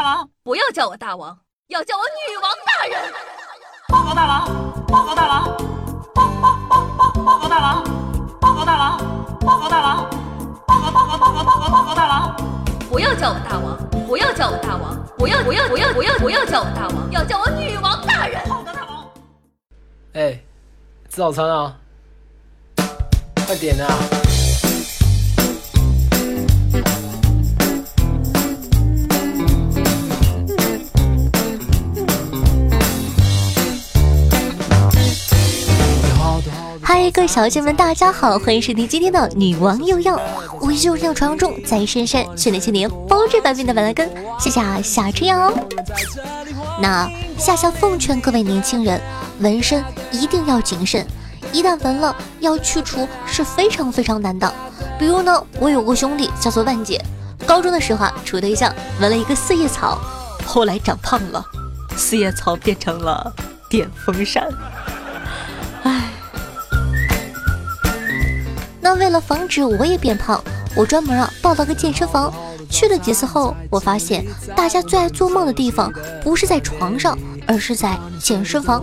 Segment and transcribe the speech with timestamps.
[0.00, 3.12] 大王，不要叫我大王，要叫我女王大人。
[3.86, 5.44] 报告大王，报告大王，
[6.14, 7.84] 报报报报报告大王，
[8.40, 8.98] 报告大王，
[9.40, 10.10] 报告大王，
[10.66, 12.34] 报告报告报告报告报告大王。
[12.88, 13.76] 不要叫我大王，
[14.06, 18.40] 不要叫我大王，不要不要不要不要不要叫我大王，要叫我女王大人。
[18.48, 19.06] 报告大王。
[20.14, 20.32] 哎，
[21.10, 21.76] 吃早餐啊！
[23.46, 24.19] 快点啊！
[37.02, 40.20] 嗨，各位小姐们，大家好，欢迎收听今天的女王又要。
[40.60, 44.06] 我依旧是传说中在深山训练千年、包治百病的板蓝根，
[44.38, 45.54] 谢谢夏春阳哦。
[46.78, 49.00] 那夏夏奉劝各位年轻人，
[49.38, 49.82] 纹身
[50.12, 51.06] 一定要谨慎，
[51.54, 54.52] 一旦纹了，要去除是非常非常难的。
[54.98, 57.02] 比如呢，我有个兄弟叫做万姐，
[57.46, 58.70] 高中的时候啊，处对象
[59.00, 59.98] 纹了一个四叶草，
[60.44, 61.42] 后来长胖了，
[61.96, 63.32] 四叶草变成了
[63.70, 64.46] 电风扇。
[68.90, 70.42] 那为了防止我也变胖，
[70.74, 72.32] 我专门啊报了个健身房。
[72.68, 75.92] 去了几次后，我发现大家最爱做梦的地方
[76.24, 77.16] 不是在床上，
[77.46, 78.82] 而是在健身房。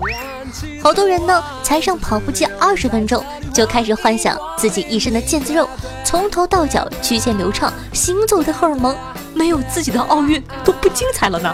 [0.82, 3.22] 好多人呢才上跑步机二十分钟，
[3.54, 5.68] 就开始幻想自己一身的腱子肉，
[6.06, 8.96] 从头到脚曲线流畅，行走的荷尔蒙，
[9.34, 11.54] 没有自己的奥运都不精彩了呢。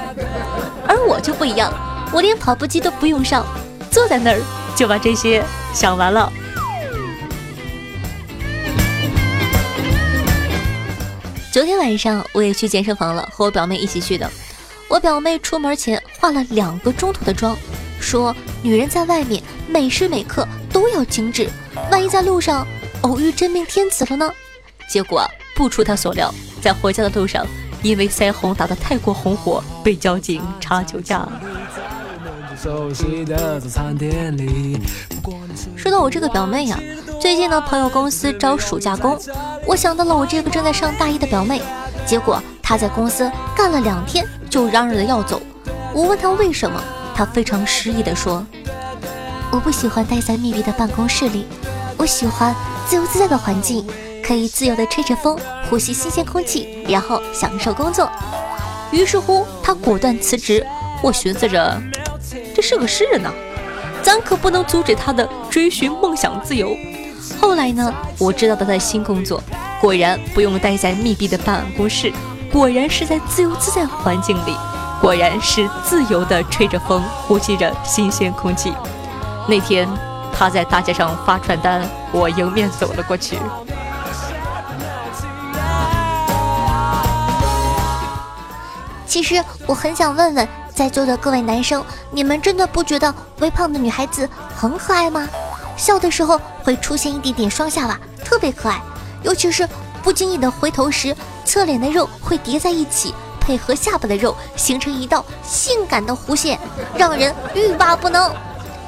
[0.87, 1.73] 而我就不一样，
[2.11, 3.43] 我连跑步机都不用上，
[3.89, 4.39] 坐在那儿
[4.75, 6.31] 就把这些想完了。
[11.53, 14.27] 昨天晚上我也去健身房了，和我表妹一起去的。
[14.87, 17.55] 我表妹出门前化了两个钟头的妆，
[17.99, 21.47] 说女人在外面每时每刻都要精致，
[21.91, 22.65] 万一在路上
[23.01, 24.33] 偶遇真命天子了呢？
[24.89, 27.45] 结果不出她所料，在回家的路上，
[27.83, 31.29] 因为腮红打得太过红火，被交警查酒驾。
[35.75, 36.79] 说到我这个表妹呀，
[37.19, 39.19] 最近呢朋友公司招暑假工，
[39.67, 41.61] 我想到了我这个正在上大一的表妹，
[42.05, 45.41] 结果她在公司干了两天就嚷嚷着要走。
[45.93, 46.81] 我问她为什么，
[47.13, 48.45] 她非常失意地说
[49.51, 51.45] ：“我不喜欢待在密闭的办公室里，
[51.97, 52.55] 我喜欢
[52.87, 53.85] 自由自在的环境，
[54.25, 55.37] 可以自由地吹着风，
[55.69, 58.09] 呼吸新鲜空气，然后享受工作。”
[58.89, 60.65] 于是乎，她果断辞职。
[61.01, 61.77] 我寻思着。
[62.63, 63.29] 是个诗人呐，
[64.01, 66.73] 咱可不能阻止他的追寻梦想自由。
[67.37, 69.43] 后来呢，我知道他在新工作，
[69.81, 72.09] 果然不用待在密闭的办公室，
[72.53, 74.55] 果然是在自由自在环境里，
[75.01, 78.73] 果然是自由的吹着风，呼吸着新鲜空气。
[79.45, 79.85] 那天
[80.31, 83.37] 他在大街上发传单，我迎面走了过去。
[89.05, 90.62] 其实我很想问问。
[90.73, 95.27] 在座的各位男生，你们真的不觉得微胖的女孩子很可爱吗？
[95.77, 98.81] 笑的时候会出现一点点双下巴，特别可爱。
[99.21, 99.67] 尤其是
[100.01, 106.59] 不经意的回头时，侧脸的肉会叠在一起，配合下巴的肉，形成一道性感的弧线，
[106.97, 108.33] 让人欲罢不能。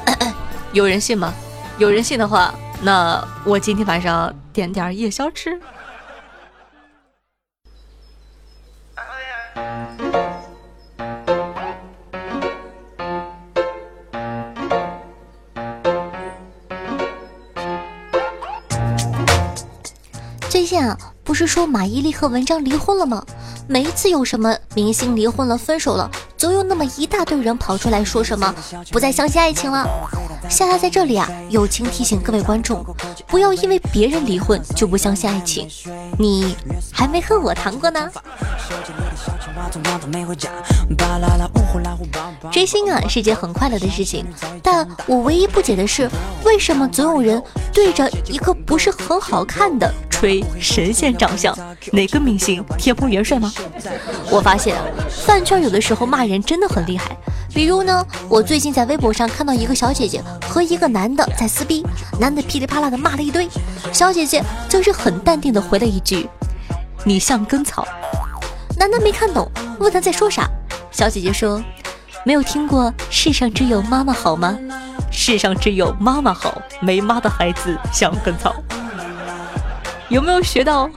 [0.73, 1.33] 有人信吗？
[1.77, 5.59] 有人信的话，那我今天晚上点点夜宵吃。
[20.65, 23.23] 现啊，不是说马伊琍和文章离婚了吗？
[23.67, 28.53] 每一次有什么明星离婚了、分手了，总有那么一大堆人跑出来说什么
[28.91, 29.87] 不再相信爱情了。
[30.49, 32.83] 夏夏在这里啊，友情提醒各位观众，
[33.27, 35.67] 不要因为别人离婚就不相信爱情。
[36.17, 36.55] 你
[36.91, 38.09] 还没和我谈过呢。
[42.51, 44.25] 追星啊是件很快乐的事情，
[44.61, 46.09] 但我唯一不解的是，
[46.43, 47.41] 为什么总有人
[47.73, 51.55] 对着一个不是很好看的吹神仙长相？
[51.91, 53.51] 哪个明星天蓬元帅吗？
[54.29, 54.75] 我发现
[55.09, 57.15] 饭圈有的时候骂人真的很厉害。
[57.53, 61.85] 比如呢，我最近在微博上看到一个小姐姐和一个男的在撕逼，
[62.19, 63.47] 男的噼里啪啦的骂了一堆，
[63.91, 66.29] 小姐姐就是很淡定的回了一句
[67.03, 67.87] ：“你像根草。”
[68.77, 69.49] 男的没看懂，
[69.79, 70.49] 问他在说啥。
[70.91, 71.63] 小姐姐说
[72.23, 74.57] ：“没有听过世上只有妈妈好吗？
[75.11, 78.55] 世上只有妈妈好，没妈的孩子像根草。”
[80.09, 80.89] 有没有学到？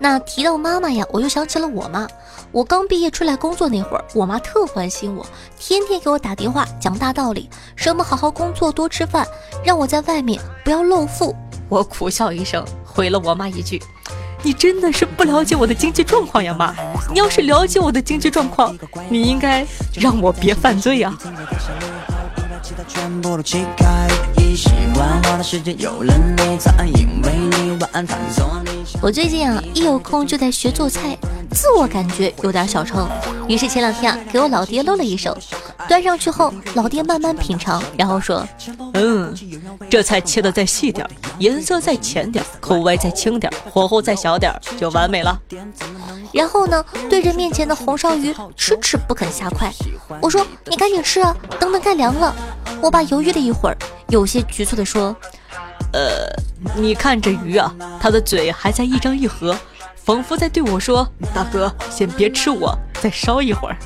[0.00, 2.06] 那提到妈妈呀，我又想起了我妈。
[2.58, 5.24] 我刚毕业出来工作那会儿，我妈特关心我，
[5.60, 9.24] 天天给我打电话讲大道理，什么好好工作多吃饭，
[9.64, 11.36] 让我在外面不要露富。
[11.68, 13.80] 我苦笑一声，回了我妈一句
[14.42, 16.74] ：“你真的是不了解我的经济状况呀，妈！
[17.12, 18.76] 你要是了解我的经济状况，
[19.08, 19.64] 你应该
[19.94, 21.16] 让我别犯罪呀。
[29.00, 31.16] 我最近啊，一有空就在学做菜，
[31.52, 33.08] 自我感觉有点小撑。
[33.48, 35.36] 于是前两天啊，给我老爹露了一手，
[35.88, 38.46] 端上去后，老爹慢慢品尝，然后说
[38.94, 39.34] ：“嗯，
[39.88, 41.08] 这菜切的再细点，
[41.38, 45.40] 颜色再浅点，口味再轻点，火候再小点，就完美了。”
[46.32, 49.72] 然后呢，对着面前的红烧鱼迟迟不肯下筷。
[50.20, 52.34] 我说：“你赶紧吃啊，等等该凉了。”
[52.82, 53.76] 我爸犹豫了一会儿，
[54.08, 55.16] 有些局促地说
[55.92, 56.28] ：“呃，
[56.76, 59.56] 你看这鱼啊，它的嘴还在一张一合，
[60.08, 63.76] 仿佛在对我说：‘大哥，先别吃我，再烧一会儿。’”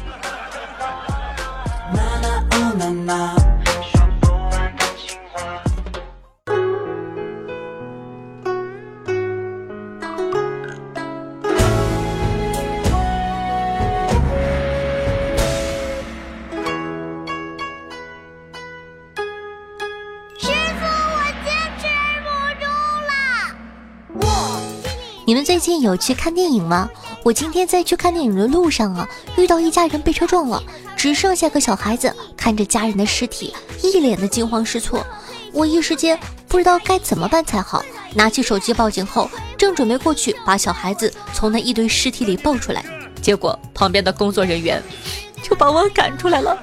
[25.25, 26.91] 你们最近有去看电影吗？
[27.23, 30.61] 我今天在去看电影的路上啊，遇到一家人被车撞了，
[30.97, 35.07] 只剩下个小孩子看着家人的尸体，一脸的惊慌失措。
[35.53, 37.85] 我一时间不知道该怎么办才好，
[38.15, 42.85] 拿起手机报警后，正准备过去把小孩子从那一堆尸体里抱出来，
[43.23, 44.83] 结果旁边的工作人员
[45.41, 46.59] 就把我赶出来了。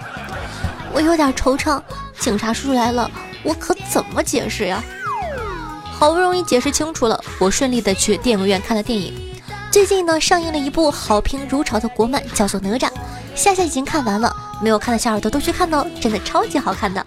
[0.91, 1.81] 我有点惆怅，
[2.19, 3.09] 警察叔叔来了，
[3.41, 4.83] 我可怎么解释呀？
[5.99, 9.13] 好不容易解释清楚了，我顺利的去电影院看了电影。
[9.69, 12.87] 最近呢，上映了一部好评如潮的国漫，叫做《哪吒》。
[13.35, 17.05] 夏夏已经看完了，没有看的小耳朵都去看哦，真的超级好看的。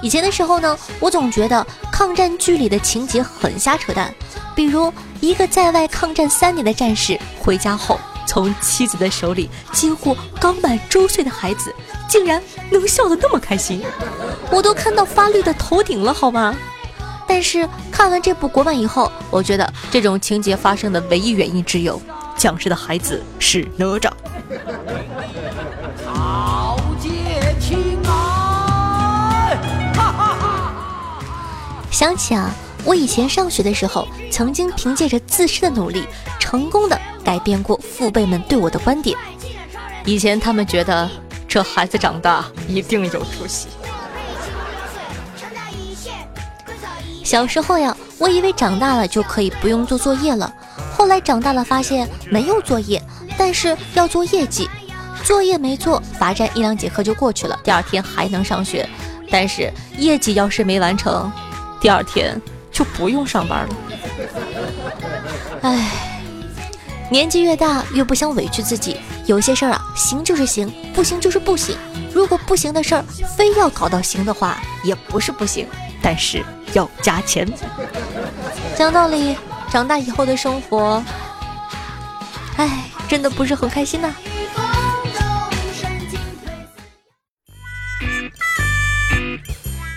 [0.00, 4.10] 以前的时候呢，我总觉得抗战剧里的情节很瞎扯淡，
[4.54, 4.90] 比如
[5.20, 11.74] 一个在外抗战三年的战士回家后，从妻子的手里接过刚满周岁的孩子，
[12.08, 13.82] 竟然能笑得那么开心，
[14.50, 16.56] 我都看到发绿的头顶了，好吗？
[17.34, 22.00] 但是看完这部国漫以后，我觉得这种情节发生的唯一原因只有，
[22.36, 24.08] 讲述的孩子是哪吒。
[31.90, 32.52] 想起啊，
[32.84, 36.06] 我以前上学的时候，曾经凭借着自身的努力，
[36.38, 39.18] 成功的改变过父辈们对我的观点。
[40.04, 41.10] 以前他们觉得
[41.48, 43.66] 这孩子长大一定有出息。
[47.24, 50.52] 小时候呀，我以为长大了就可以不用做作业了。
[50.96, 53.02] 后来长大了，发现没有作业，
[53.36, 54.68] 但是要做业绩。
[55.24, 58.86] 作业没做，罚站一两节课就过去了，第二天还能上学。
[59.30, 61.32] 但是业绩要是没完成，
[61.80, 62.40] 第二天
[62.70, 63.76] 就不用上班了。
[65.62, 65.90] 唉，
[67.10, 68.98] 年纪越大，越不想委屈自己。
[69.24, 71.74] 有些事儿啊，行就是行，不行就是不行。
[72.12, 73.02] 如果不行的事儿
[73.34, 75.66] 非要搞到行的话，也不是不行，
[76.04, 76.44] 但是。
[76.74, 77.48] 要加钱。
[78.76, 79.36] 讲道理，
[79.70, 81.00] 长大以后的生活，
[82.56, 84.12] 唉，真的不是很开心呐。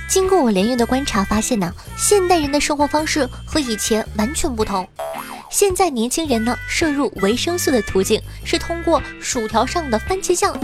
[0.07, 4.88] 经过我连月的观察，发现呢，现代人的生活方式和以前完全不同。
[5.50, 10.55] 现在年轻人呢，摄入维生素的途径是通过薯条上的番茄酱，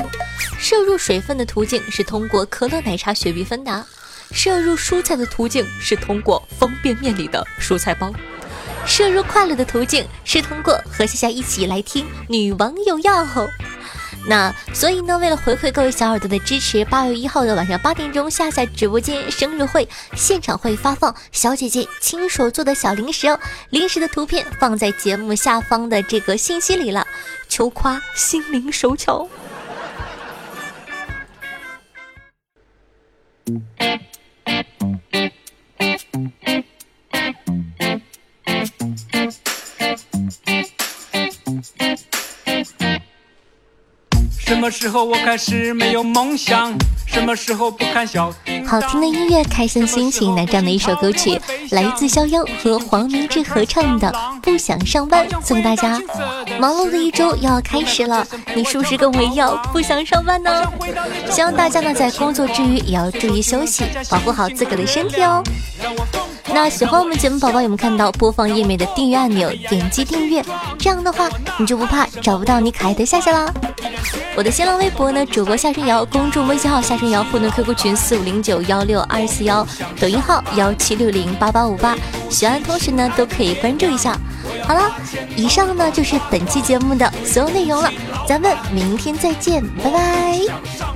[0.59, 3.83] 摄入水分的途径是通过可乐、奶茶、雪碧、芬达。
[4.33, 8.11] 摄入蔬菜的途径是通过方便面里的蔬菜包，
[8.85, 13.25] 摄入快乐的途径是通过和夏夏一起来听女王有药。
[14.25, 23.37] 那所以呢，为了回馈各位小耳朵的支持，八月一号的晚上八点钟，夏夏直播间生日会现场会发放小姐姐亲手做的小零食哦，
[23.69, 27.05] 零食的图片放在节目下方的这个信息里了，
[27.49, 29.27] 求夸心灵手巧。
[44.83, 46.73] 时候我开始没有梦想？
[47.05, 48.29] 什么时候不看小？
[48.67, 50.35] 好听的音乐，开心心情。
[50.35, 51.39] 那这样的一首歌曲，
[51.71, 54.11] 来自肖央和黄明志合唱的
[54.41, 55.97] 《不想上班》，送给大家。
[56.59, 60.69] 忙碌的一周又要开始了，你是不是跟我一样不想上班呢？
[61.31, 65.41] 希望大家呢在工作之余也要注意休息，保护好自个的身体哦。
[66.53, 69.49] 那喜欢我们节目宝宝有没有看到播放页面的订阅按钮？
[69.67, 70.43] 点击订阅，
[70.77, 73.51] 这样的话你就不怕找不到你可爱的夏夏啦。
[74.35, 79.65] 我的新浪微博呢，主播夏春瑶，公众微信号夏春瑶，互动 QQ 群四五零九幺六二四幺，
[79.99, 81.97] 抖音号幺七六零八八五八，
[82.29, 84.15] 喜欢的同学呢都可以关注一下。
[84.67, 84.95] 好了，
[85.35, 87.91] 以上呢就是本期节目的所有内容了，
[88.27, 90.92] 咱们明天再见，拜拜。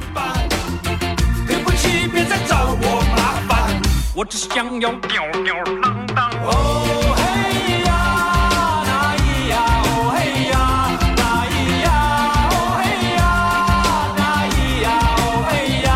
[4.30, 6.30] 只是想要吊吊郎当。
[6.44, 6.52] 哦
[7.16, 7.22] 嘿
[7.86, 7.90] 呀，
[8.86, 10.18] 那咿呀，哦嘿
[10.50, 10.56] 呀，
[11.16, 11.88] 那咿呀，
[12.52, 12.84] 哦嘿
[13.16, 13.20] 呀，
[14.18, 14.20] 那
[14.50, 14.86] 咿呀，
[15.18, 15.52] 哦嘿
[15.86, 15.90] 呀。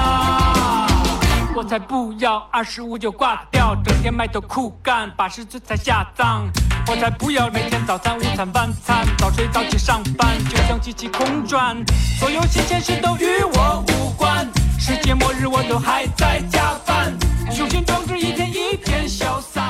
[1.55, 6.49] 我才不要二十五就挂掉，整天埋头苦干，八十岁才下葬。
[6.87, 11.77] 我才不要每天早餐、午餐、晚餐，早睡早起上班，就像机器空转，
[12.19, 14.47] 所有新鲜事都与我无关。
[14.79, 16.90] 世界末日我都还在加班
[17.53, 19.60] 雄心壮志一天一片潇洒